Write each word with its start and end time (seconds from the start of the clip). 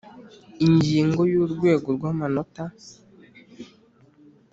Ingingo 0.65 1.21
ya 1.31 1.35
Urwego 1.43 1.87
rw 1.97 2.03
amanota 2.11 2.63